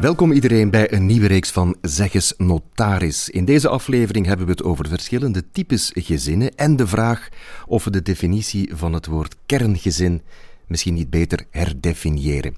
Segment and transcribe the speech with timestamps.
[0.00, 3.28] Welkom iedereen bij een nieuwe reeks van Zeggens Notaris.
[3.28, 7.28] In deze aflevering hebben we het over verschillende types gezinnen en de vraag
[7.66, 10.22] of we de definitie van het woord kerngezin
[10.66, 12.56] misschien niet beter herdefiniëren.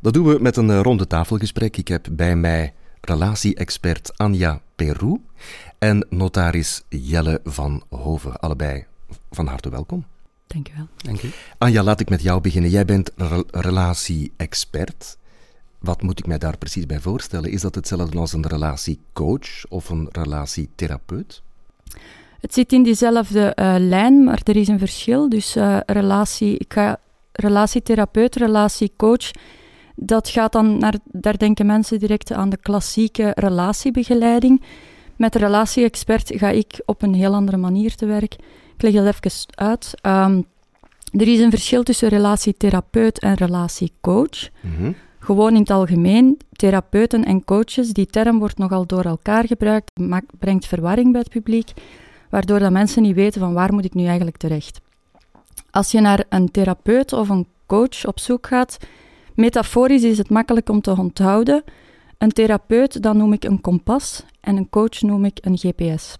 [0.00, 1.76] Dat doen we met een ronde tafelgesprek.
[1.76, 5.20] Ik heb bij mij relatie-expert Anja Peru
[5.78, 8.40] en notaris Jelle van Hoven.
[8.40, 8.84] Allebei
[9.30, 10.06] van harte welkom.
[10.46, 10.88] Dank u wel.
[10.96, 11.30] Dank u.
[11.58, 12.70] Anja, laat ik met jou beginnen.
[12.70, 13.10] Jij bent
[13.50, 15.20] relatie-expert.
[15.82, 17.50] Wat moet ik mij daar precies bij voorstellen?
[17.50, 21.42] Is dat hetzelfde als een relatiecoach of een relatietherapeut?
[22.40, 25.28] Het zit in diezelfde uh, lijn, maar er is een verschil.
[25.28, 26.98] Dus uh, relatie, ga
[27.32, 29.30] relatietherapeut, relatiecoach,
[29.96, 34.62] dat gaat dan naar, daar denken mensen direct aan de klassieke relatiebegeleiding.
[35.16, 38.34] Met relatie-expert ga ik op een heel andere manier te werk.
[38.74, 39.94] Ik leg dat even uit.
[40.02, 40.46] Um,
[41.10, 44.48] er is een verschil tussen relatietherapeut en relatiecoach.
[44.60, 44.94] Mm -hmm.
[45.22, 49.90] Gewoon in het algemeen, therapeuten en coaches, die term wordt nogal door elkaar gebruikt,
[50.38, 51.72] brengt verwarring bij het publiek,
[52.30, 54.80] waardoor dat mensen niet weten van waar moet ik nu eigenlijk terecht.
[55.70, 58.78] Als je naar een therapeut of een coach op zoek gaat,
[59.34, 61.64] metaforisch is het makkelijk om te onthouden.
[62.18, 66.16] Een therapeut, dan noem ik een kompas en een coach noem ik een GPS.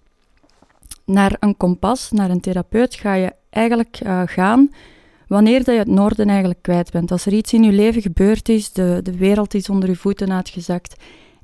[1.05, 4.71] Naar een kompas, naar een therapeut, ga je eigenlijk uh, gaan
[5.27, 7.11] wanneer dat je het noorden eigenlijk kwijt bent.
[7.11, 10.33] Als er iets in je leven gebeurd is, de, de wereld is onder je voeten
[10.33, 10.97] uitgezakt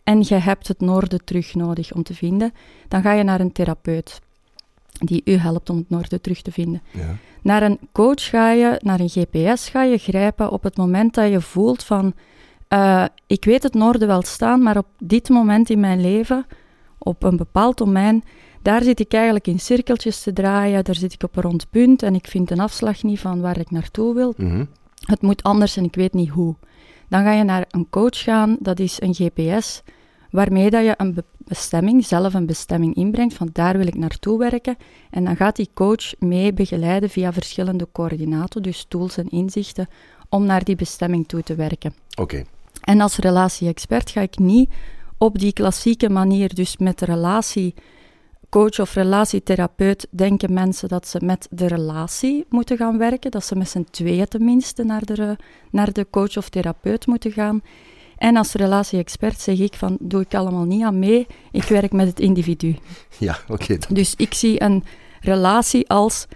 [0.05, 2.53] en je hebt het noorden terug nodig om te vinden,
[2.89, 4.20] dan ga je naar een therapeut
[4.98, 6.83] die u helpt om het noorden terug te vinden.
[6.91, 7.17] Ja.
[7.43, 11.31] Naar een coach ga je, naar een GPS ga je grijpen op het moment dat
[11.31, 12.15] je voelt van
[12.69, 16.47] uh, ik weet het noorden wel staan, maar op dit moment in mijn leven,
[16.98, 18.25] op een bepaald domein,
[18.62, 22.03] daar zit ik eigenlijk in cirkeltjes te draaien, daar zit ik op een rond punt
[22.03, 24.34] en ik vind een afslag niet van waar ik naartoe wil.
[24.37, 24.69] Mm
[25.05, 26.55] Het moet anders en ik weet niet hoe.
[27.09, 29.83] Dan ga je naar een coach gaan, dat is een GPS,
[30.31, 34.77] waarmee dat je een bestemming, zelf een bestemming inbrengt, van daar wil ik naartoe werken.
[35.11, 39.89] En dan gaat die coach mee begeleiden via verschillende coördinaten, dus tools en inzichten,
[40.29, 41.95] om naar die bestemming toe te werken.
[42.20, 42.45] Oké.
[42.80, 44.70] En als relatie-expert ga ik niet
[45.19, 47.75] op die klassieke manier, dus met de relatie
[48.48, 53.57] coach of relatietherapeut denken mensen dat ze met de relatie moeten gaan werken, dat ze
[53.57, 55.36] met z'n tweeën tenminste naar de,
[55.70, 57.63] naar de coach of therapeut moeten gaan.
[58.17, 62.07] En als relatie-expert zeg ik van, doe ik allemaal niet aan mee, ik werk met
[62.07, 62.77] het individu.
[63.19, 63.79] Ja, oké.
[63.89, 64.85] Dus ik zie een
[65.20, 66.27] relatie als,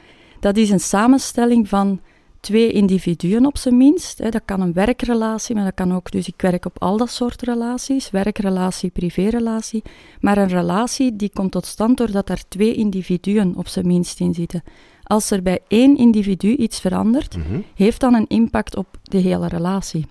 [0.40, 2.00] dat is een samenstelling van
[2.42, 4.18] twee individuen op zijn minst.
[4.18, 4.28] Hè.
[4.28, 7.42] Dat kan een werkrelatie, maar dat kan ook, dus ik werk op al dat soort
[7.42, 9.82] relaties, werkrelatie, privérelatie.
[10.20, 14.34] Maar een relatie die komt tot stand doordat er twee individuen op zijn minst in
[14.34, 14.62] zitten.
[15.02, 17.64] Als er bij één individu iets verandert, mm -hmm.
[17.74, 20.06] heeft dan een impact op de hele relatie.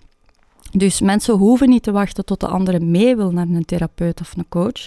[0.72, 4.34] Dus mensen hoeven niet te wachten tot de andere mee wil naar een therapeut of
[4.38, 4.86] een coach.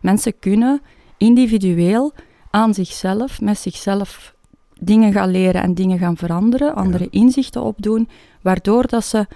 [0.00, 0.80] Mensen kunnen
[1.16, 2.12] individueel
[2.50, 4.33] aan zichzelf, met zichzelf
[4.80, 8.08] dingen gaan leren en dingen gaan veranderen, andere inzichten opdoen,
[8.40, 9.26] waardoor dat ze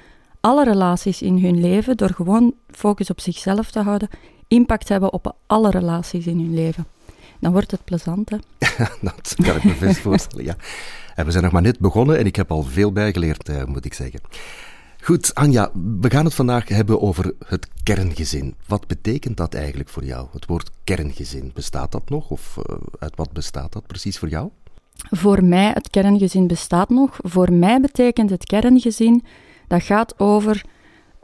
[0.41, 4.09] alle relaties in hun leven, door gewoon focus op zichzelf te houden,
[4.49, 6.87] impact hebben op alle relaties in hun leven.
[7.41, 8.37] Dan wordt het plezant, hè?
[9.00, 10.56] dat kan ik me best voorstellen, ja.
[11.15, 13.84] En we zijn nog maar net begonnen en ik heb al veel bijgeleerd, eh, moet
[13.84, 14.20] ik zeggen.
[15.03, 15.70] Goed, Anja,
[16.00, 18.55] we gaan het vandaag hebben over het kerngezin.
[18.66, 21.50] Wat betekent dat eigenlijk voor jou, het woord kerngezin?
[21.55, 24.50] Bestaat dat nog of uh, uit wat bestaat dat precies voor jou?
[25.10, 27.19] Voor mij, het kerngezin bestaat nog.
[27.22, 29.25] Voor mij betekent het kerngezin,
[29.66, 30.64] dat gaat over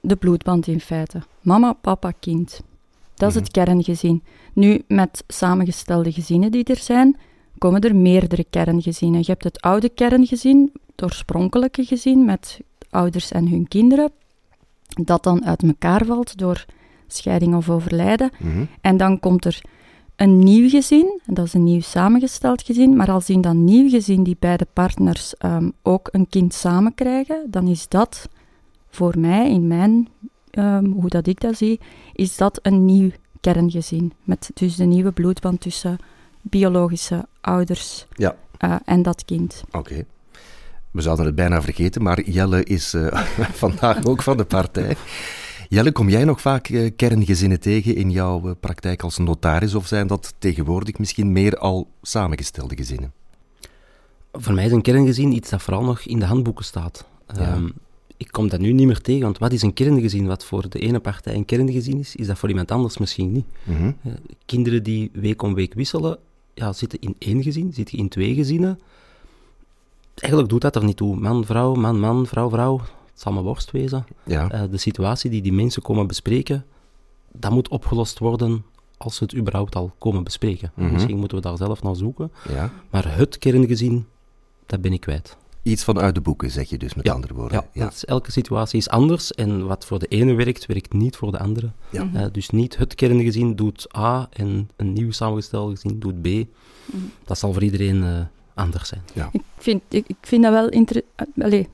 [0.01, 1.23] de bloedband in feite.
[1.41, 2.61] Mama, papa, kind.
[3.15, 3.65] Dat is het mhm.
[3.65, 4.23] kerngezin.
[4.53, 7.17] Nu, met samengestelde gezinnen die er zijn,
[7.59, 9.21] komen er meerdere kerngezinnen.
[9.21, 14.13] Je hebt het oude kerngezin, het oorspronkelijke gezin met ouders en hun kinderen,
[15.03, 16.65] dat dan uit elkaar valt door
[17.07, 18.31] scheiding of overlijden.
[18.39, 18.65] Mhm.
[18.81, 19.61] En dan komt er
[20.17, 24.23] een nieuw gezin, dat is een nieuw samengesteld gezin, maar als in dat nieuw gezin
[24.23, 28.29] die beide partners um, ook een kind samen krijgen, dan is dat
[28.91, 30.09] voor mij, in mijn,
[30.59, 31.81] um, hoe dat ik dat zie,
[32.13, 34.13] is dat een nieuw kerngezin.
[34.23, 35.99] Met dus de nieuwe bloedband tussen
[36.43, 38.37] biologische ouders ja.
[38.65, 39.63] uh, en dat kind.
[39.71, 40.05] Oké.
[40.91, 43.07] We zouden het bijna vergeten, maar Jelle is uh,
[43.65, 44.97] vandaag ook van de partij.
[45.69, 49.87] Jelle, kom jij nog vaak uh, kerngezinnen tegen in jouw uh, praktijk als notaris, of
[49.87, 53.13] zijn dat tegenwoordig misschien meer al samengestelde gezinnen?
[54.33, 57.07] Voor mij is een kerngezin iets dat vooral nog in de handboeken staat.
[57.35, 57.55] Ja.
[57.55, 57.73] Um,
[58.17, 60.27] ik kom dat nu niet meer tegen, want wat is een kerngezin?
[60.27, 63.47] Wat voor de ene partij een kerngezin is, is dat voor iemand anders misschien niet.
[63.63, 63.97] Mm -hmm.
[64.07, 64.13] uh,
[64.47, 66.19] kinderen die week om week wisselen,
[66.55, 68.81] ja, zitten in één gezin, zitten in twee gezinnen.
[70.15, 71.17] Eigenlijk doet dat er niet toe.
[71.17, 72.81] Man, vrouw, man, man, vrouw, vrouw
[73.15, 74.05] het zal mijn worst wezen.
[74.27, 74.51] Ja.
[74.51, 76.65] Eh, de situatie die die mensen komen bespreken,
[77.33, 78.65] dat moet opgelost worden
[78.97, 80.73] als ze het überhaupt al komen bespreken.
[80.75, 80.93] Mhm.
[80.93, 82.33] Misschien moeten we daar zelf naar zoeken.
[82.49, 82.71] ja.
[82.91, 84.07] Maar het kerngezin,
[84.67, 85.37] dat ben ik kwijt.
[85.63, 87.65] Iets van uit de boeken, zeg je dus met andere woorden.
[87.73, 91.31] Ja, is- elke situatie is anders en wat voor de ene werkt, werkt niet voor
[91.33, 91.71] de andere.
[91.91, 92.09] Ja.
[92.15, 96.29] Eh, dus niet het kerngezin doet A en een nieuw samengesteld gezin doet B.
[97.25, 98.21] Dat zal voor iedereen eh,
[98.55, 99.03] anders zijn.
[99.33, 101.69] Ik vind, ik, ik vind dat wel interessant.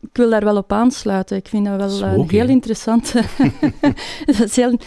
[0.00, 1.36] Ik wil daar wel op aansluiten.
[1.36, 3.12] Ik vind dat wel eh, heel interessant.
[4.26, 4.78] dat is heel,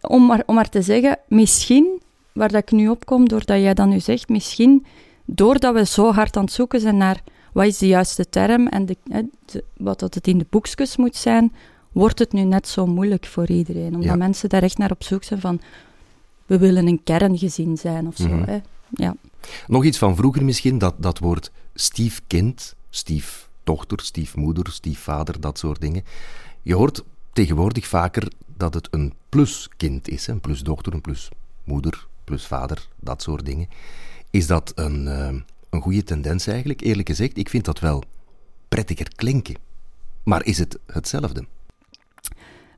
[0.00, 2.00] om, maar, om maar te zeggen, misschien,
[2.32, 4.86] waar dat ik nu op kom, doordat jij dat nu zegt, misschien,
[5.24, 7.22] doordat we zo hard aan het zoeken zijn naar
[7.52, 8.96] wat is de juiste term en de,
[9.76, 11.52] wat dat het in de boekjes moet zijn,
[11.92, 13.86] wordt het nu net zo moeilijk voor iedereen.
[13.94, 14.16] Omdat Ja.
[14.16, 15.60] mensen daar echt naar op zoek zijn van,
[16.46, 18.28] we willen een kerngezin zijn of zo.
[18.28, 18.44] Mhm.
[18.50, 18.58] Hè.
[18.90, 19.16] Ja.
[19.66, 22.74] Nog iets van vroeger misschien, dat, dat woord stiefkind,
[23.64, 26.04] stiefdochter, stiefmoeder, stiefvader, dat soort dingen.
[26.62, 33.22] Je hoort tegenwoordig vaker dat het een pluskind is, een plusdochter, een plusmoeder, plusvader, dat
[33.22, 33.68] soort dingen.
[34.30, 35.34] Is dat een, eh,
[35.70, 36.80] een goede tendens eigenlijk?
[36.80, 38.02] Eerlijk gezegd, ik vind dat wel
[38.68, 39.56] prettiger klinken.
[40.24, 41.44] Maar is het hetzelfde?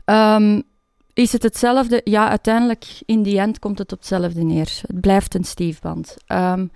[0.04, 0.60] Ehm,
[1.14, 2.00] is het hetzelfde?
[2.04, 4.80] Ja, uiteindelijk in die end komt het op hetzelfde neer.
[4.86, 6.16] Het blijft een stiefband.
[6.26, 6.66] Ehm,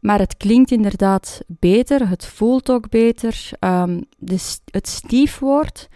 [0.00, 3.48] maar het klinkt inderdaad beter, het voelt ook beter.
[3.58, 4.38] Ehm, de,
[4.70, 5.88] het stiefwoord,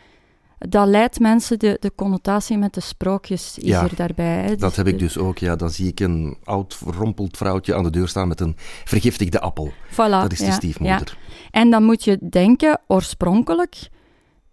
[0.58, 4.42] dat leidt mensen, de, de connotatie met de sprookjes is Ja, er daarbij.
[4.42, 4.56] Hè.
[4.56, 5.56] Dat heb ik dus ook, ja.
[5.56, 8.54] Dan zie ik een oud, verrompeld vrouwtje aan de deur staan met een
[8.84, 9.72] vergiftigde appel.
[9.90, 10.56] Voilà, Dat is de ja, ja.
[10.56, 11.18] stiefmoeder.
[11.50, 13.88] En dan moet je denken, oorspronkelijk,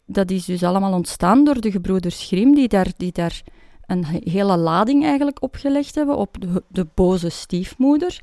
[0.06, 3.42] dat is dus allemaal ontstaan door de gebroeders Grimm, die daar, die daar
[3.86, 8.20] een he- hele lading eigenlijk opgelegd hebben op de, de boze stiefmoeder,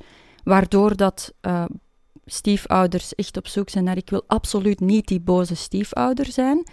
[0.49, 1.63] waardoor dat eh,
[2.25, 6.63] stiefouders echt op zoek zijn naar ik wil absoluut niet die boze stiefouder zijn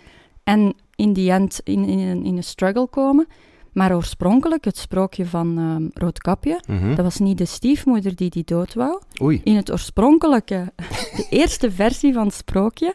[0.44, 3.26] en in die end in, in, een- in een struggle komen.
[3.72, 6.94] Maar oorspronkelijk, het sprookje van ehm, Roodkapje, Mhm.
[6.94, 9.40] dat was niet de stiefmoeder die die dood wou, Oei.
[9.44, 10.72] in het oorspronkelijke,
[11.16, 12.94] de eerste versie van het sprookje,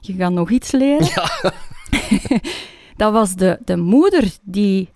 [0.00, 1.08] je gaat nog iets leren.
[2.96, 4.88] dat was de, de moeder die,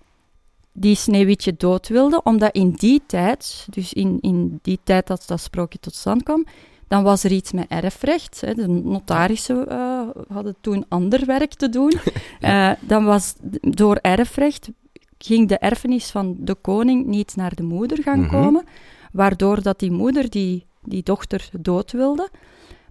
[0.81, 5.39] die Sneeuwwitje dood wilde, omdat in die tijd, dus in, in die tijd dat dat
[5.41, 6.45] sprookje tot stand kwam,
[6.87, 8.41] dan was er iets met erfrecht.
[8.41, 8.53] Hè.
[8.53, 11.93] De notarissen eh, hadden toen ander werk te doen.
[12.41, 14.69] Eh, dan was door erfrecht
[15.17, 18.29] ging de erfenis van de koning niet naar de moeder gaan Mhm.
[18.29, 18.63] komen,
[19.11, 22.29] waardoor dat die moeder die, die dochter dood wilde.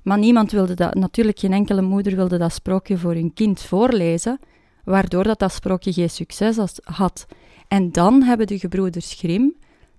[0.02, 4.38] Maar niemand wilde dat, natuurlijk geen enkele moeder wilde dat sprookje voor hun kind voorlezen,
[4.84, 7.26] waardoor dat, dat sprookje geen succes had.
[7.70, 9.54] En dan hebben de gebroeders Grimm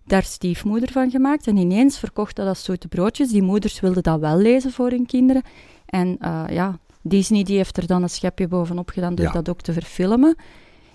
[0.05, 3.29] daar stiefmoeder van gemaakt en ineens verkocht dat als zoete broodjes.
[3.29, 5.41] Die moeders wilden dat wel lezen voor hun kinderen.
[5.85, 9.31] En eh, ja, Disney die heeft er dan een schepje bovenop gedaan door Ja.
[9.31, 10.35] dat ook te verfilmen.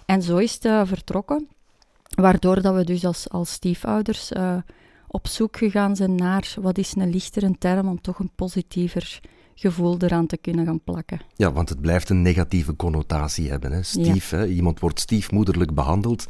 [0.07, 1.49] En zo is het eh, vertrokken.
[2.15, 4.57] Waardoor dat we dus als, als stiefouders eh,
[5.07, 9.21] op zoek gegaan zijn naar wat is een lichtere term om toch een positiever
[9.55, 11.21] gevoel eraan te kunnen gaan plakken.
[11.37, 13.73] Ja, want het blijft een negatieve connotatie hebben.
[13.73, 13.83] Hè.
[13.83, 14.47] Stief, hè.
[14.47, 16.27] iemand wordt stiefmoederlijk behandeld.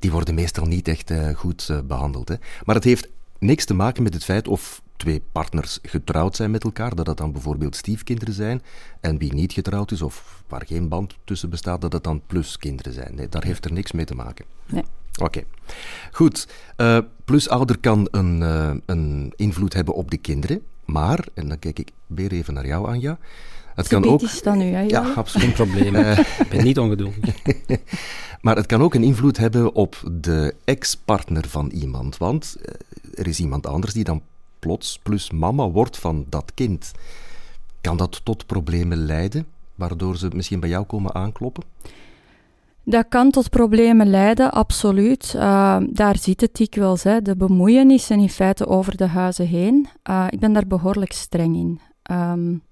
[0.00, 2.28] Die worden meestal niet echt eh, goed eh, behandeld.
[2.28, 2.34] Hè.
[2.64, 3.08] Maar het heeft
[3.38, 7.16] niks te maken met het feit of twee partners getrouwd zijn met elkaar, dat het
[7.16, 8.62] dan bijvoorbeeld stiefkinderen zijn.
[9.00, 12.92] En wie niet getrouwd is of waar geen band tussen bestaat, dat het dan pluskinderen
[12.92, 13.14] zijn.
[13.14, 14.44] Nee, daar heeft er niks mee te maken.
[14.66, 14.84] Nee.
[15.18, 15.42] Oké.
[16.10, 16.48] Goed.
[16.76, 20.62] Eh, plusouder kan een, eh, een invloed hebben op de kinderen.
[20.84, 23.18] Maar, en dan kijk ik weer even naar jou, Anja.
[23.74, 24.22] Het kan ook.
[24.22, 24.80] is dat nu, hè?
[24.80, 25.46] Ja, absoluut.
[25.46, 25.96] Geen probleem.
[25.96, 27.34] ik ben niet ongeduldig.
[28.40, 32.16] Maar het kan ook een invloed hebben op de ex-partner van iemand.
[32.16, 32.74] Want eh,
[33.14, 34.22] er is iemand anders die dan
[34.58, 36.92] plots plus mama wordt van dat kind.
[37.80, 41.64] Kan dat tot problemen leiden, waardoor ze misschien bij jou komen aankloppen?
[42.84, 45.32] Dat kan tot problemen leiden, absoluut.
[45.36, 47.22] Uh, daar zit het dikwijls, hè.
[47.22, 49.88] de bemoeienissen in feite over de huizen heen.
[50.10, 51.80] Uh, ik ben daar behoorlijk streng in.
[52.10, 52.62] Um,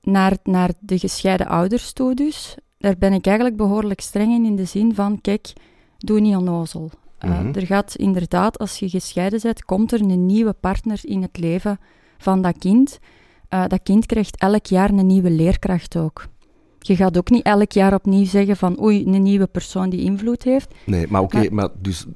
[0.00, 4.56] naar, naar de gescheiden ouders toe dus, daar ben ik eigenlijk behoorlijk streng in, in
[4.56, 5.52] de zin van, kijk,
[5.98, 6.90] doe niet onnozel.
[7.24, 7.54] Uh, mm -hmm.
[7.54, 11.78] Er gaat inderdaad, als je gescheiden bent, komt er een nieuwe partner in het leven
[12.18, 12.98] van dat kind.
[13.50, 16.26] Uh, dat kind krijgt elk jaar een nieuwe leerkracht ook.
[16.78, 20.42] Je gaat ook niet elk jaar opnieuw zeggen van oei, een nieuwe persoon die invloed
[20.42, 20.74] heeft.
[20.86, 21.64] Nee, maar oké, okay, maar...
[21.64, 22.06] maar dus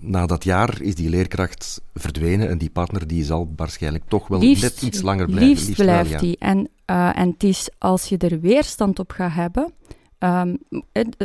[0.00, 4.38] na dat jaar is die leerkracht verdwenen en die partner die zal waarschijnlijk toch wel
[4.38, 5.48] liefst, net iets langer blijven.
[5.48, 6.36] Liefst, liefst blijft die.
[6.38, 9.72] En, uh, en het is als je er weerstand op gaat hebben,
[10.18, 10.58] um,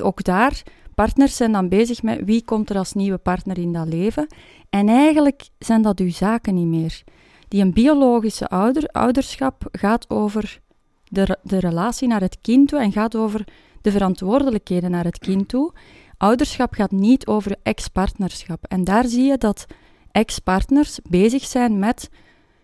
[0.01, 0.63] ook daar,
[0.95, 4.27] partners zijn dan bezig met wie komt er als nieuwe partner in dat leven.
[4.69, 7.03] En eigenlijk zijn dat uw zaken niet meer.
[7.47, 10.59] Die een biologische ouder, ouderschap gaat over
[11.03, 13.47] de, de relatie naar het kind toe en gaat over
[13.81, 15.73] de verantwoordelijkheden naar het kind toe.
[16.17, 18.65] Ouderschap gaat niet over ex-partnerschap.
[18.67, 19.65] En daar zie je dat
[20.11, 22.09] ex-partners bezig zijn met.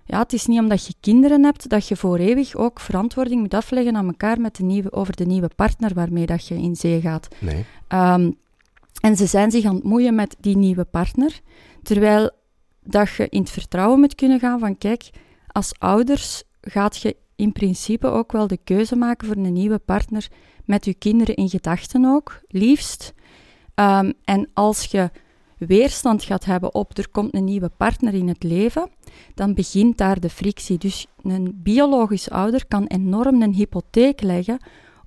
[0.08, 3.54] Ja, het is niet omdat je kinderen hebt dat je voor eeuwig ook verantwoording moet
[3.54, 7.02] afleggen aan elkaar met de nieuwe, over de nieuwe partner waarmee dat je in zee
[7.02, 7.28] gaat.
[7.40, 7.66] Nee.
[7.88, 8.32] Ehm,
[9.02, 11.40] en ze zijn zich aan het moeien met die nieuwe partner,
[11.84, 12.30] terwijl
[12.84, 15.10] dat je in het vertrouwen moet kunnen gaan van kijk,
[15.48, 20.28] als ouders gaat je in principe ook wel de keuze maken voor een nieuwe partner
[20.66, 23.14] met je kinderen in gedachten ook, liefst.
[23.76, 25.10] Ehm, en als je
[25.58, 28.90] weerstand gaat hebben op er komt een nieuwe partner in het leven,
[29.34, 30.78] dan begint daar de frictie.
[30.78, 34.58] Dus een biologisch ouder kan enorm een hypotheek leggen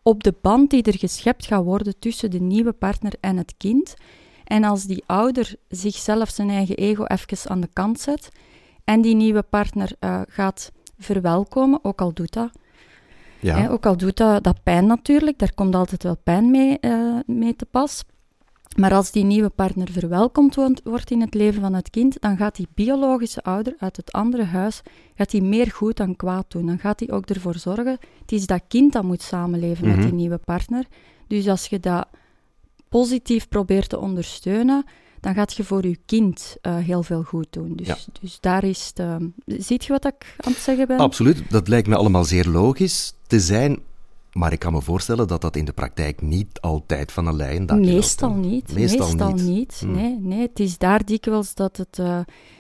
[0.03, 3.95] op de band die er geschept gaat worden tussen de nieuwe partner en het kind.
[4.45, 8.29] En als die ouder zichzelf zijn eigen ego even aan de kant zet
[8.85, 12.51] en die nieuwe partner uh, gaat verwelkomen, ook al doet dat.
[13.41, 13.57] Ja.
[13.57, 17.19] Hè, ook al doet dat, dat pijn natuurlijk, daar komt altijd wel pijn mee, uh,
[17.27, 18.05] mee te pas.
[18.77, 22.57] Maar als die nieuwe partner verwelkomd wordt in het leven van het kind, dan gaat
[22.57, 24.83] die biologische ouder uit het andere huis
[25.15, 26.67] gaat die meer goed dan kwaad doen.
[26.67, 30.07] Dan gaat hij ook ervoor zorgen, het is dat kind dat moet samenleven met die
[30.07, 30.17] mhm.
[30.17, 30.85] nieuwe partner.
[31.27, 32.07] Dus als je dat
[32.89, 34.85] positief probeert te ondersteunen,
[35.21, 37.73] dan gaat je voor je kind uh, heel veel goed doen.
[37.77, 39.07] Dus, dus daar is het...
[39.07, 39.17] Uh,
[39.59, 40.99] ziet je wat ik aan het zeggen ben?
[40.99, 43.79] Absoluut, dat lijkt me allemaal zeer logisch te zijn.
[44.39, 47.67] Maar ik kan me voorstellen dat dat in de praktijk niet altijd van een lijn
[47.67, 48.75] dat Meestal niet.
[48.75, 49.45] Meestal, Meestal niet.
[49.45, 49.77] niet.
[49.81, 49.95] Hmm.
[49.95, 51.99] Nee, nee, het is daar dikwijls dat het...
[51.99, 52.19] Uh,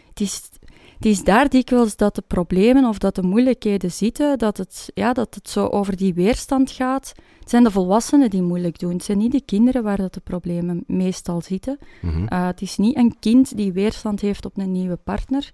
[0.08, 0.50] het is,
[0.94, 5.12] het is daar dikwijls dat de problemen of dat de moeilijkheden zitten, dat het, ja,
[5.12, 7.12] dat het zo over die weerstand gaat.
[7.40, 8.92] Het zijn de volwassenen die moeilijk doen.
[8.92, 11.78] Het zijn niet de kinderen waar dat de problemen meestal zitten.
[12.00, 15.50] Mm het is niet een kind die weerstand heeft op een nieuwe partner,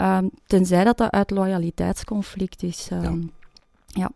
[0.00, 2.88] uh, tenzij dat dat uit loyaliteitsconflict is.
[2.90, 3.14] Ja.
[3.86, 4.10] ja.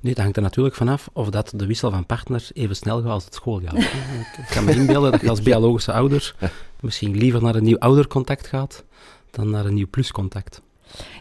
[0.00, 3.10] Nee, het hangt er natuurlijk vanaf of dat de wissel van partners even snel gaat
[3.10, 3.76] als het schooljaar.
[3.76, 6.34] ik kan me inbeelden dat je als biologische ouder
[6.80, 8.84] misschien liever naar een nieuw oudercontact gaat
[9.32, 10.62] dan naar een nieuw pluscontact.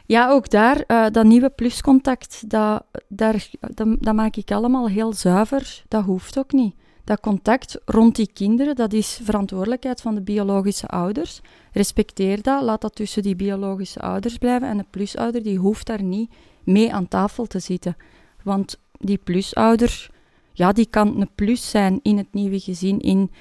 [0.06, 5.14] Ja, ook daar, uh, dat nieuwe pluscontact, dat, daar, dat, dat, maak ik allemaal heel
[5.14, 5.84] zuiver.
[5.88, 6.76] Dat hoeft ook niet.
[7.04, 11.42] Dat contact rond die kinderen, dat is verantwoordelijkheid van de biologische ouders.
[11.72, 14.68] Respecteer dat, laat dat tussen die biologische ouders blijven.
[14.68, 16.32] En de plusouder, die hoeft daar niet
[16.64, 17.96] mee aan tafel te zitten.
[18.44, 20.10] Want die plusouder,
[20.54, 23.32] ja, die kan een plus zijn in het nieuwe gezin, in,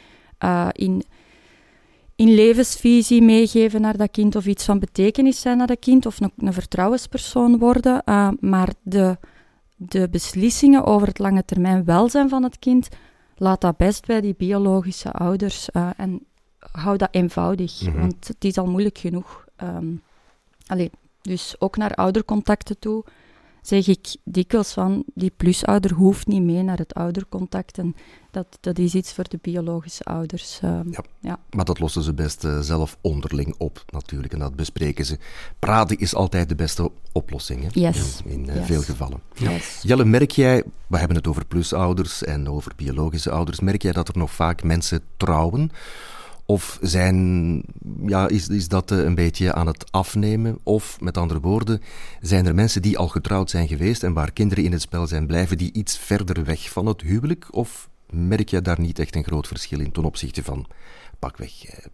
[0.45, 1.05] uh, in
[2.21, 6.21] in levensvisie meegeven naar dat kind of iets van betekenis zijn naar dat kind of
[6.21, 8.03] een, een vertrouwenspersoon worden.
[8.05, 9.19] Uh, maar de,
[9.77, 12.89] de beslissingen over het lange termijn welzijn van het kind,
[13.37, 16.27] laat dat best bij die biologische ouders uh, en
[16.59, 17.99] hou dat eenvoudig, mhm.
[17.99, 19.45] want het is al moeilijk genoeg.
[19.63, 20.03] Um,
[20.67, 20.91] allee,
[21.23, 23.05] dus ook naar oudercontacten toe
[23.63, 27.79] zeg ik dikwijls van, die plusouder hoeft niet mee naar het oudercontact.
[27.79, 27.95] En
[28.31, 30.61] dat, dat is iets voor de biologische ouders.
[30.65, 34.33] Uh, ja, ja, maar dat lossen ze best uh, zelf onderling op, natuurlijk.
[34.33, 35.19] En dat bespreken ze.
[35.59, 37.81] Praten is altijd de beste oplossing, hè?
[37.81, 38.21] Yes.
[38.25, 39.21] in, in uh, veel gevallen.
[39.35, 39.81] Yes.
[39.83, 44.09] Jelle, merk jij, we hebben het over plusouders en over biologische ouders, merk jij dat
[44.09, 45.71] er nog vaak mensen trouwen
[46.51, 47.63] of zijn,
[48.07, 50.59] ja, is, is dat eh, een beetje aan het afnemen?
[50.63, 51.81] Of met andere woorden,
[52.21, 55.27] zijn er mensen die al getrouwd zijn geweest en waar kinderen in het spel zijn,
[55.27, 57.47] blijven die iets verder weg van het huwelijk?
[57.51, 60.67] Of merk je daar niet echt een groot verschil in ten opzichte van
[61.19, 61.85] pakweg eh,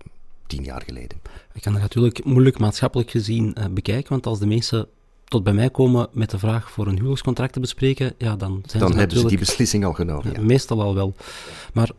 [0.47, 1.21] tien jaar geleden?
[1.53, 4.89] Ik kan het natuurlijk moeilijk maatschappelijk gezien eh, bekijken, want als de mensen
[5.25, 8.83] tot bij mij komen met de vraag voor een huwelijkscontract te bespreken, ja, dan zijn
[8.83, 10.33] dan ze hebben ze die beslissing al genomen.
[10.37, 10.41] Ja.
[10.41, 11.15] Meestal al wel.
[11.73, 11.91] Maar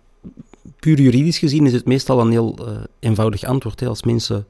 [0.79, 3.79] puur juridisch gezien is het meestal een heel uh, eenvoudig antwoord.
[3.79, 3.87] Hè.
[3.87, 4.45] Als mensen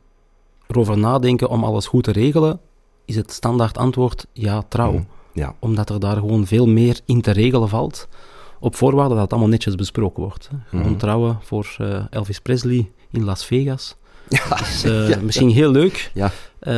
[0.68, 2.60] erover nadenken om alles goed te regelen,
[3.06, 4.92] is het standaard antwoord ja, trouw.
[4.92, 5.56] Mm, ja.
[5.60, 8.08] Omdat er daar gewoon veel meer in te regelen valt,
[8.60, 10.50] op voorwaarde dat het allemaal netjes besproken wordt.
[10.52, 10.58] Hè.
[10.66, 10.98] Gewoon mm.
[10.98, 13.96] trouwen voor uh, Elvis Presley in Las Vegas.
[14.30, 16.32] Ja, is uh, ja, misschien heel leuk, ja.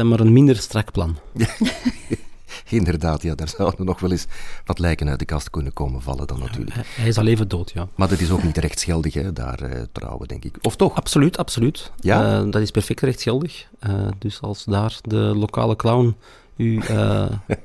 [0.04, 1.18] maar een minder strak plan.
[2.70, 4.26] Inderdaad, ja, daar zouden nog wel eens
[4.66, 6.76] wat lijken uit de kast kunnen komen vallen dan natuurlijk.
[6.76, 7.88] hij is al even dood, ja.
[7.96, 10.58] Maar dat is ook niet rechtsgeldig, hè, daar uh, trouwen, denk ik.
[10.62, 10.96] Of toch?
[10.96, 11.92] Absoluut, absoluut.
[12.00, 12.40] Ja?
[12.40, 13.68] Uh, dat is perfect rechtsgeldig.
[13.88, 16.16] Uh, dus als daar de lokale clown
[16.56, 16.82] u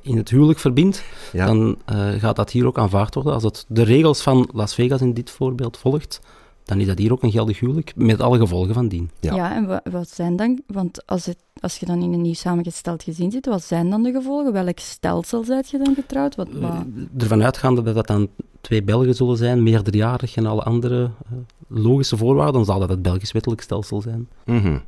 [0.03, 1.47] in het huwelijk verbindt, ja.
[1.47, 1.79] dan
[2.19, 3.33] gaat dat hier ook aanvaard worden.
[3.33, 6.21] Als het de regels van Las Vegas in dit voorbeeld volgt,
[6.64, 9.11] dan is dat hier ook een geldig huwelijk, met alle gevolgen van dien.
[9.21, 12.23] Ja, ja en wat, wat, zijn dan, want als, het, als je dan in een
[12.23, 14.52] nieuw samengesteld gezin zit, wat zijn dan de gevolgen?
[14.52, 16.35] Welk stelsel zijt je dan getrouwd?
[16.35, 16.85] Wat, wat...
[17.18, 18.28] Ervan uitgaande dat dat dan
[18.61, 23.02] twee Belgen zullen zijn, meerderjarig en alle andere uh, logische voorwaarden, dan zal dat het
[23.02, 24.28] Belgisch wettelijk stelsel zijn.
[24.44, 24.83] Mm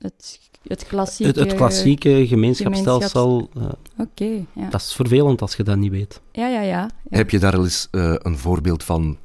[0.00, 1.40] het, het klassieke...
[1.40, 3.50] Het, het klassieke gemeenschapsstelsel.
[3.56, 3.64] Uh,
[3.98, 4.68] Oké, ja.
[4.70, 6.20] Dat is vervelend als je dat niet weet.
[6.32, 6.90] Ja, ja, ja.
[7.10, 7.16] ja.
[7.16, 9.16] Heb je daar al eens uh, een voorbeeld van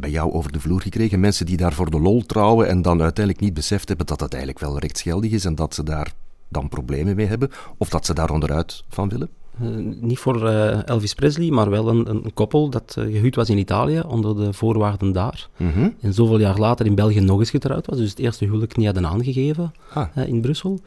[0.00, 1.20] bij jou over de vloer gekregen?
[1.20, 4.32] Mensen die daar voor de lol trouwen en dan uiteindelijk niet beseft hebben dat dat
[4.32, 6.12] eigenlijk wel rechtsgeldig is en dat ze daar
[6.48, 7.50] dan problemen mee hebben?
[7.76, 9.28] Of dat ze daar onderuit van willen?
[9.62, 13.50] Uh, niet voor uh, Elvis Presley, maar wel een, een koppel dat uh, gehuwd was
[13.50, 15.48] in Italië onder de voorwaarden daar.
[15.56, 15.94] -hmm.
[16.00, 17.98] En zoveel jaar later in België nog eens getrouwd was.
[17.98, 20.06] Dus het eerste huwelijk niet hadden aangegeven ah.
[20.26, 20.80] in Brussel.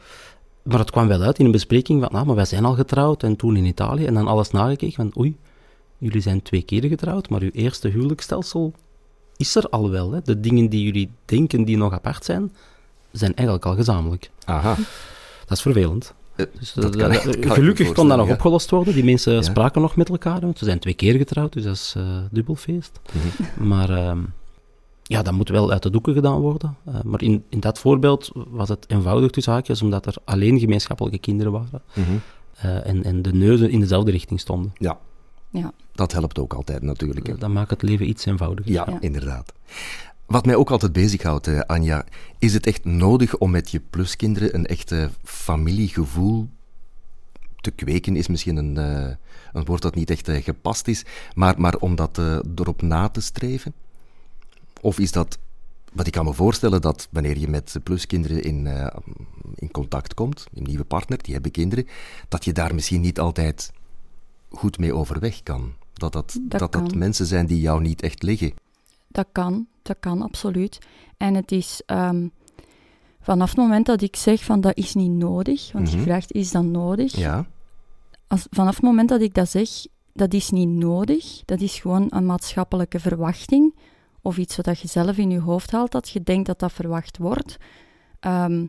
[0.62, 3.22] Maar het kwam wel uit in een bespreking van, nou, maar wij zijn al getrouwd
[3.22, 4.06] en toen in Italië.
[4.06, 5.36] En dan alles nagekeken van, oei,
[5.98, 8.72] jullie zijn twee keer getrouwd, maar uw eerste huwelijksstelsel
[9.36, 10.12] is er al wel.
[10.12, 10.20] Hè.
[10.22, 12.52] De dingen die jullie denken die nog apart zijn,
[13.12, 14.30] zijn eigenlijk al gezamenlijk.
[14.44, 14.74] Aha.
[15.46, 16.14] Dat is vervelend.
[16.58, 18.32] Dus, dat kan, uh, kan gelukkig kon dat nog ja.
[18.32, 18.94] opgelost worden.
[18.94, 19.42] Die mensen Ja.
[19.42, 23.00] spraken nog met elkaar, want ze zijn twee keer getrouwd, dus dat is uh, dubbelfeest.
[23.12, 23.68] Mhm.
[23.68, 24.18] Maar ehm,
[25.02, 26.76] ja, dat moet wel uit de doeken gedaan worden.
[26.88, 31.18] Uh, maar in, in dat voorbeeld was het eenvoudig tussen haakjes, omdat er alleen gemeenschappelijke
[31.18, 32.16] kinderen waren Mhm.
[32.84, 34.72] en, en de neuzen in dezelfde richting stonden.
[34.78, 34.98] Ja.
[35.58, 35.72] Ja.
[35.92, 37.26] Dat helpt ook altijd natuurlijk.
[37.26, 37.36] hè.
[37.38, 38.72] Dat maakt het leven iets eenvoudiger.
[38.72, 39.00] Ja, Ja.
[39.00, 39.52] inderdaad.
[40.26, 42.04] Wat mij ook altijd bezighoudt, eh, Anja,
[42.38, 46.48] is het echt nodig om met je pluskinderen een echte familiegevoel
[47.60, 49.14] te kweken, is misschien een, eh,
[49.52, 52.20] een woord dat niet echt eh, gepast is, maar, maar om dat
[52.54, 53.72] erop na te streven?
[54.80, 55.38] Of is dat,
[55.92, 58.96] wat ik kan me voorstellen, dat wanneer je met pluskinderen in, eh,
[59.54, 61.86] in contact komt, een nieuwe partner, die hebben kinderen,
[62.28, 63.72] dat je daar misschien niet altijd
[64.56, 65.72] goed mee overweg kan.
[65.92, 68.52] Dat dat, Dat dat, mensen zijn die jou niet echt liggen.
[69.08, 70.78] Dat kan, dat kan absoluut.
[71.16, 72.26] En het is ehm,
[73.20, 75.96] vanaf het moment dat ik zeg van dat is niet nodig, want Mhm.
[75.96, 77.16] je vraagt is dat nodig?
[77.16, 77.46] Ja.
[78.26, 79.68] Als, vanaf het moment dat ik dat zeg,
[80.12, 83.74] dat is niet nodig, dat is gewoon een maatschappelijke verwachting
[84.22, 87.18] of iets wat je zelf in je hoofd haalt, dat je denkt dat dat verwacht
[87.18, 87.56] wordt,
[88.20, 88.66] ehm,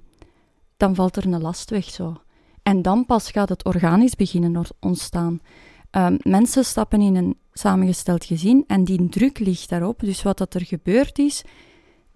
[0.77, 2.18] dan valt er een last weg zo.
[2.63, 5.42] En dan pas gaat het organisch beginnen ontstaan.
[5.96, 10.00] Ehm, mensen stappen in een samengesteld gezin en die druk ligt daarop.
[10.00, 11.44] Dus wat dat er gebeurd is,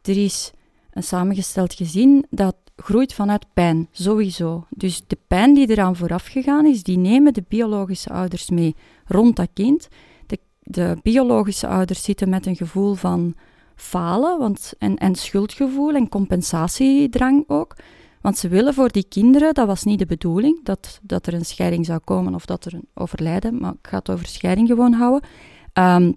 [0.02, 0.52] er is
[0.92, 4.66] een samengesteld gezin dat groeit vanuit pijn, sowieso.
[4.70, 8.76] Dus de pijn die eraan vooraf gegaan is, die nemen de biologische ouders mee
[9.06, 9.88] rond dat kind.
[10.26, 13.36] De, de biologische ouders zitten met een gevoel van
[13.76, 17.76] falen want, en, en schuldgevoel en compensatiedrang ook.
[18.22, 21.46] Want ze willen voor die kinderen, dat was niet de bedoeling, dat, dat er een
[21.46, 24.94] scheiding zou komen of dat er een overlijden, maar ik ga het over scheiding gewoon
[24.94, 25.30] houden.
[25.74, 26.12] Ehm,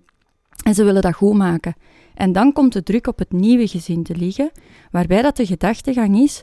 [0.65, 1.75] en ze willen dat goed maken.
[2.15, 4.51] En dan komt de druk op het nieuwe gezin te liggen,
[4.91, 6.41] waarbij dat de gedachtegang is,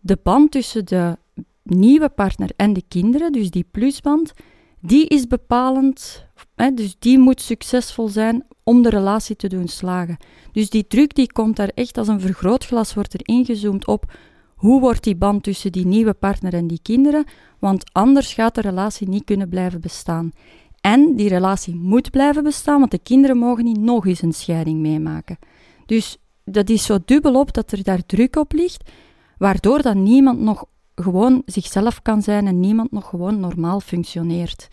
[0.00, 1.16] de band tussen de
[1.62, 4.32] nieuwe partner en de kinderen, dus die plusband,
[4.80, 10.16] die is bepalend, hè, dus die moet succesvol zijn om de relatie te doen slagen.
[10.52, 14.12] Dus die druk die komt daar echt als een vergrootglas, wordt er ingezoomd op
[14.58, 17.24] hoe wordt die band tussen die nieuwe partner en die kinderen,
[17.58, 20.32] want anders gaat de relatie niet kunnen blijven bestaan.
[20.80, 24.80] En die relatie moet blijven bestaan, want de kinderen mogen niet nog eens een scheiding
[24.80, 25.38] meemaken.
[25.86, 28.90] Dus dat is zo dubbelop dat er daar druk op ligt,
[29.38, 34.68] waardoor dat niemand nog gewoon zichzelf kan zijn en niemand nog gewoon normaal functioneert.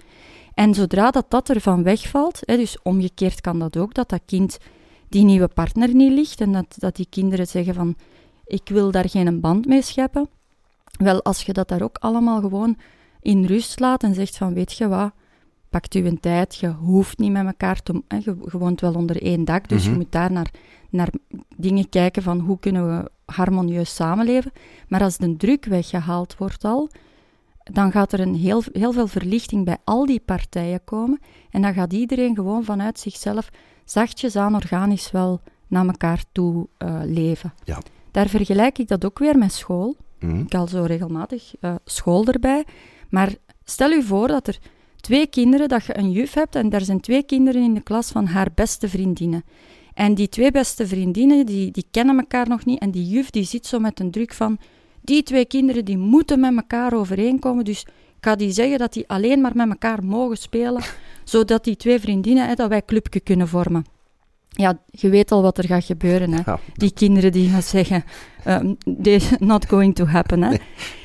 [0.53, 4.57] En zodra dat dat ervan wegvalt, dus omgekeerd kan dat ook, dat dat kind
[5.09, 7.95] die nieuwe partner niet ligt en dat, dat die kinderen zeggen van
[8.45, 10.27] ik wil daar geen band mee scheppen.
[10.97, 12.77] Wel, als je dat daar ook allemaal gewoon
[13.21, 15.11] in rust laat en zegt van weet je wat,
[15.69, 18.01] pakt u een tijd, je hoeft niet met elkaar te...
[18.07, 19.91] Hè, je, je woont wel onder één dak, dus Mhm.
[19.91, 20.51] je moet daar naar,
[20.89, 21.09] naar
[21.55, 24.51] dingen kijken van hoe kunnen we harmonieus samenleven.
[24.87, 26.89] Maar als de druk weggehaald wordt al,
[27.63, 31.19] dan gaat er een heel, heel veel verlichting bij al die partijen komen.
[31.49, 33.49] En dan gaat iedereen gewoon vanuit zichzelf
[33.85, 37.53] zachtjes aan organisch wel naar elkaar toe eh, leven.
[37.63, 37.77] Ja.
[38.15, 39.95] Daar vergelijk ik dat ook weer met school.
[40.19, 40.39] Mhm.
[40.39, 42.65] Ik al zo regelmatig eh, school erbij.
[43.09, 44.57] Maar stel u voor dat er
[44.95, 48.11] twee kinderen, dat je een juf hebt en daar zijn twee kinderen in de klas
[48.11, 49.43] van haar beste vriendinnen.
[49.93, 52.79] En die twee beste vriendinnen, die, die kennen elkaar nog niet.
[52.79, 54.57] En die juf die zit zo met een druk van,
[55.01, 57.65] die twee kinderen die moeten met elkaar overeenkomen.
[57.65, 57.81] Dus
[58.17, 60.83] ik ga die zeggen dat die alleen maar met elkaar mogen spelen,
[61.23, 63.94] zodat die twee vriendinnen, hè, dat wij clubje kunnen vormen.
[64.57, 66.31] Ja, je weet al wat er gaat gebeuren.
[66.31, 66.41] Hè.
[66.45, 66.59] Ja.
[66.73, 68.03] Die kinderen die gaan zeggen,
[68.47, 70.41] um, this not going to happen.
[70.43, 70.55] Hè.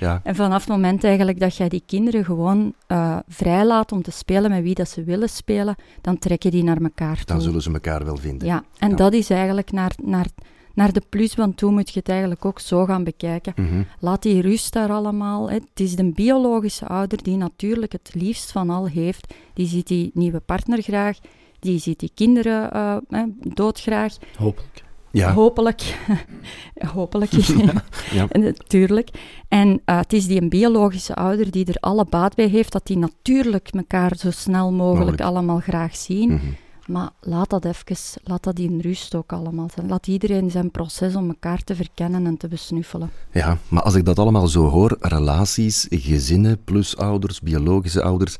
[0.01, 0.21] Ja.
[0.25, 4.51] En vanaf het moment eigenlijk dat jij die kinderen gewoon uh, vrijlaat om te spelen
[4.51, 7.27] met wie dat ze willen spelen, dan trekken die naar elkaar toe.
[7.27, 8.49] Dan zullen ze elkaar wel vinden.
[8.49, 8.97] Ja, en Ja.
[8.97, 10.27] dat is eigenlijk naar, naar,
[10.75, 13.53] naar de plusband toe moet je het eigenlijk ook zo gaan bekijken.
[13.57, 13.83] Mhm.
[13.99, 15.49] Laat die rust daar allemaal.
[15.49, 15.55] Hè.
[15.55, 19.35] Het is de biologische ouder die natuurlijk het liefst van al heeft.
[19.55, 21.19] Die ziet die nieuwe partner graag,
[21.61, 22.71] die ziet die kinderen
[23.09, 24.17] hè, doodgraag.
[24.37, 24.83] Hopelijk.
[25.11, 25.33] Ja.
[25.33, 25.99] Hopelijk.
[26.95, 27.31] Hopelijk.
[27.33, 28.27] ja, ja.
[28.31, 29.09] Natuurlijk.
[29.49, 32.87] En uh, het is die een biologische ouder die er alle baat bij heeft dat
[32.87, 36.33] die natuurlijk elkaar zo snel mogelijk, allemaal graag zien.
[36.33, 36.47] Mhm.
[36.87, 39.89] Maar laat dat even, laat dat in rust ook allemaal zijn.
[39.89, 43.11] Laat iedereen zijn proces om elkaar te verkennen en te besnuffelen.
[43.33, 48.37] Ja, maar als ik dat allemaal zo hoor, relaties, gezinnen, plus ouders, biologische ouders,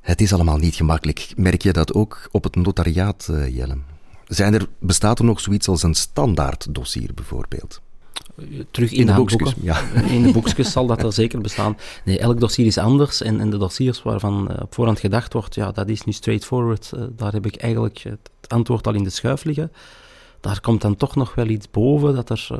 [0.00, 1.32] het is allemaal niet gemakkelijk.
[1.36, 3.76] Merk je dat ook op het notariaat, uh, Jelle?
[4.26, 7.80] Zijn er, bestaat er nog zoiets als een standaard dossier bijvoorbeeld?
[8.70, 9.54] Terug in, de, boekjes.
[9.60, 9.80] Ja.
[10.16, 11.76] In de boekjes zal dat er zeker bestaan.
[12.04, 15.54] Nee, elk dossier is anders en, en de dossiers waarvan uh, op voorhand gedacht wordt,
[15.54, 19.44] ja, dat is nu straightforward, daar heb ik eigenlijk het antwoord al in de schuif
[19.44, 19.72] liggen.
[20.40, 22.58] Daar komt dan toch nog wel iets boven, dat er uh,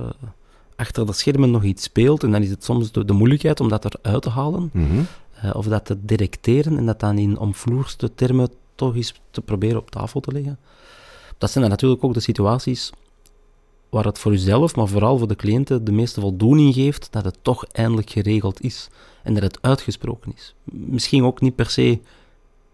[0.76, 2.22] achter de schermen nog iets speelt.
[2.22, 5.06] En dan is het soms de, de moeilijkheid om dat eruit te halen, mm -hmm.
[5.52, 9.90] Of dat te directeren en dat dan in omvloerste termen toch eens te proberen op
[9.90, 10.58] tafel te leggen.
[11.38, 12.90] Dat zijn dan natuurlijk ook de situaties
[13.88, 17.38] waar het voor uzelf, maar vooral voor de cliënten, de meeste voldoening geeft dat het
[17.42, 18.88] toch eindelijk geregeld is
[19.22, 20.54] en dat het uitgesproken is.
[20.64, 21.98] Misschien ook niet per se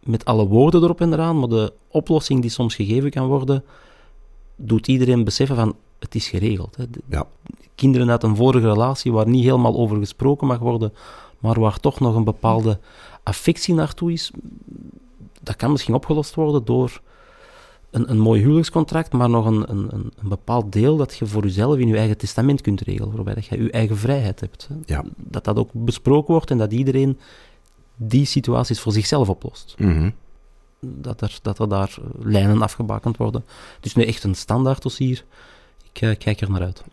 [0.01, 3.65] met alle woorden erop en eraan, maar de oplossing die soms gegeven kan worden,
[4.57, 6.77] doet iedereen beseffen van het is geregeld.
[6.77, 6.85] Hè.
[7.09, 7.27] Ja.
[7.75, 10.93] Kinderen uit een vorige relatie waar niet helemaal over gesproken mag worden,
[11.45, 12.79] maar waar toch nog een bepaalde
[13.23, 14.31] affectie naartoe is,
[15.43, 17.01] dat kan misschien opgelost worden door
[17.91, 21.77] een, een mooi huwelijkscontract, maar nog een, een, een bepaald deel dat je voor jezelf
[21.77, 24.69] in je eigen testament kunt regelen, waarbij dat je je eigen vrijheid hebt.
[24.85, 25.05] Ja.
[25.17, 27.19] Dat dat ook besproken wordt en dat iedereen
[27.97, 29.75] die situaties voor zichzelf oplost.
[29.79, 30.11] Mhm.
[30.81, 33.45] dat, er, dat er daar lijnen afgebakend worden.
[33.81, 35.25] Dus nu echt een standaard dossier.
[35.93, 36.85] Ik uh, kijk er naar uit.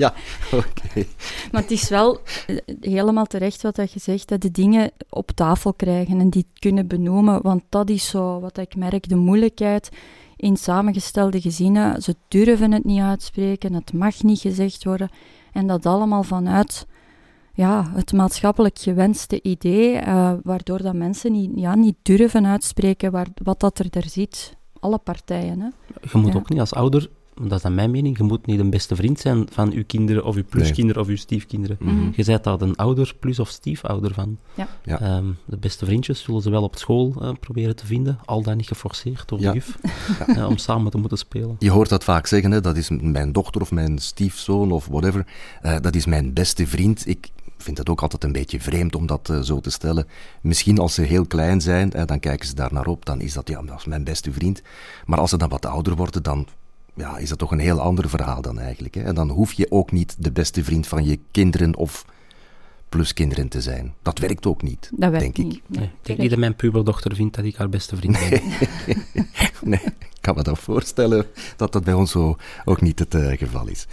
[0.00, 0.14] Ja,
[0.52, 1.06] oké.
[1.52, 5.72] Maar het is wel eh, helemaal terecht wat je zegt, dat de dingen op tafel
[5.72, 9.88] krijgen en die kunnen benoemen, want dat is zo wat ik merk, de moeilijkheid
[10.36, 12.02] in samengestelde gezinnen.
[12.02, 15.08] Ze durven het niet uitspreken, het mag niet gezegd worden
[15.52, 16.86] en dat allemaal vanuit
[17.54, 23.28] ja, het maatschappelijk gewenste idee, uh, waardoor dat mensen niet, ja, niet durven uitspreken waar,
[23.42, 24.56] wat dat er daar zit.
[24.78, 25.60] Alle partijen.
[25.60, 25.68] Hè.
[26.12, 27.10] Je moet ook niet als ouder
[27.48, 30.24] dat is dan mijn mening, je moet niet een beste vriend zijn van uw kinderen
[30.24, 31.76] of uw pluskinderen of uw stiefkinderen.
[31.80, 32.08] Mhm.
[32.14, 34.38] Je bent daar een ouder plus of stiefouder van.
[34.54, 34.68] Ja.
[34.84, 35.00] ja.
[35.00, 38.56] Ehm, de beste vriendjes zullen ze wel op school uh, proberen te vinden, al dan
[38.56, 39.78] niet geforceerd door de juf,
[40.26, 41.56] uh, om samen te moeten spelen.
[41.58, 42.60] Je hoort dat vaak zeggen, hè?
[42.60, 45.26] dat is mijn dochter of mijn stiefzoon of whatever,
[45.62, 47.06] uh, dat is mijn beste vriend.
[47.06, 50.06] Ik vind het ook altijd een beetje vreemd om dat zo te stellen.
[50.42, 53.48] Misschien als ze heel klein zijn, dan kijken ze daar naar op, dan is dat,
[53.48, 54.62] ja, dat is mijn beste vriend.
[55.06, 56.46] Maar als ze dan wat ouder worden, dan
[57.00, 58.94] ja, is dat toch een heel ander verhaal dan eigenlijk.
[58.94, 59.02] Hè?
[59.02, 62.04] En dan hoef je ook niet de beste vriend van je kinderen of
[62.88, 63.94] pluskinderen te zijn.
[64.02, 65.44] Dat werkt ook niet, dat denk ik.
[65.44, 65.60] Niet.
[65.66, 68.42] Nee, ik denk niet dat mijn puberdochter vindt dat ik haar beste vriend ben.
[69.72, 73.38] nee, ik kan me dat voorstellen dat dat bij ons zo ook niet het uh,
[73.38, 73.86] geval is.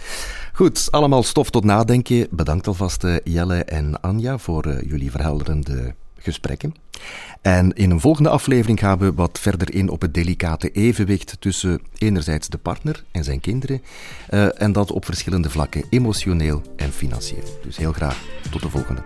[0.52, 2.26] Goed, allemaal stof tot nadenken.
[2.30, 6.74] Bedankt alvast uh, Jelle en Anja voor uh, jullie verhelderende gesprekken.
[7.42, 11.80] En in een volgende aflevering gaan we wat verder in op het delicate evenwicht tussen
[11.98, 13.82] enerzijds de partner en zijn kinderen,
[14.30, 17.58] uh, en dat op verschillende vlakken, emotioneel en financieel.
[17.62, 19.02] Dus heel graag tot de volgende.